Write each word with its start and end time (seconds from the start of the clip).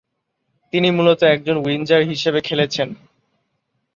তিনি 0.73 0.87
মূলত 0.91 1.21
একজন 1.25 1.55
উইঙ্গার 1.57 2.01
হিসেবে 2.03 2.39
খেলেছেন। 2.41 2.89